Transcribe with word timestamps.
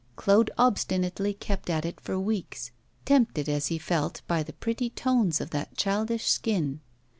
Claude 0.15 0.49
obstinately 0.57 1.31
kept 1.31 1.69
at 1.69 1.85
it 1.85 2.01
for 2.01 2.19
weeks, 2.19 2.71
tempted 3.05 3.47
as 3.47 3.67
he 3.67 3.77
felt 3.77 4.23
by 4.25 4.41
the 4.41 4.53
pretty 4.53 4.89
tones 4.89 5.39
of 5.39 5.51
that 5.51 5.77
childish 5.77 6.25
skin. 6.25 6.79